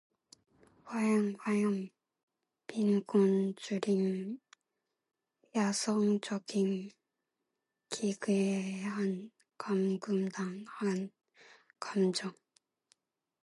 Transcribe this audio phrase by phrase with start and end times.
[0.85, 1.35] 화염!
[1.41, 1.89] 화염!
[2.65, 4.39] 빈곤, 주림,
[5.55, 6.89] 야성적 힘,
[7.87, 9.29] 기괴한
[9.59, 10.65] 감금당한
[11.79, 12.33] 감정!